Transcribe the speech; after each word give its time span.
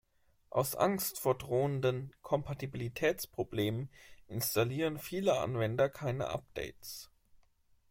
Aus 0.49 0.75
Angst 0.75 1.19
vor 1.19 1.37
drohenden 1.37 2.11
Kompatibilitätsproblemen 2.23 3.87
installieren 4.25 4.97
viele 4.97 5.37
Anwender 5.37 5.89
keine 5.89 6.29
Updates. 6.29 7.11